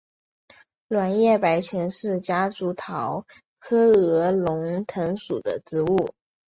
[0.87, 3.23] 卵叶白前是夹竹桃
[3.59, 6.15] 科鹅绒藤属的植物。